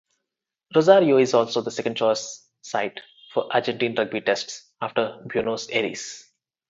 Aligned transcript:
Rosario 0.73 1.17
is 1.19 1.35
also 1.35 1.61
the 1.61 1.69
second 1.69 1.95
choice 1.95 2.43
site 2.63 3.01
for 3.31 3.53
Argentine 3.53 3.93
rugby 3.95 4.19
tests, 4.21 4.71
after 4.81 5.21
Buenos 5.31 5.69
Aires. 5.69 6.27